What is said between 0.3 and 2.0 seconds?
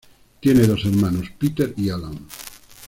Tiene dos hermanos, Peter y